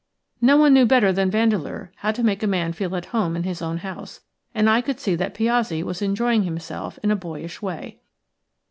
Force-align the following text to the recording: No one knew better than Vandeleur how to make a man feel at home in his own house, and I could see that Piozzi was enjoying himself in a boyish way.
No 0.41 0.57
one 0.57 0.73
knew 0.73 0.87
better 0.87 1.13
than 1.13 1.29
Vandeleur 1.29 1.91
how 1.97 2.11
to 2.11 2.23
make 2.23 2.41
a 2.41 2.47
man 2.47 2.73
feel 2.73 2.95
at 2.95 3.05
home 3.13 3.35
in 3.35 3.43
his 3.43 3.61
own 3.61 3.77
house, 3.77 4.21
and 4.51 4.67
I 4.67 4.81
could 4.81 4.99
see 4.99 5.13
that 5.13 5.35
Piozzi 5.35 5.83
was 5.83 6.01
enjoying 6.01 6.41
himself 6.41 6.97
in 7.03 7.11
a 7.11 7.15
boyish 7.15 7.61
way. 7.61 7.99